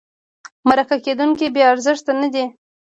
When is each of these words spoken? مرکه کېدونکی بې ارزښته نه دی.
مرکه 0.67 0.97
کېدونکی 1.05 1.47
بې 1.53 1.61
ارزښته 1.71 2.11
نه 2.21 2.27
دی. 2.33 2.45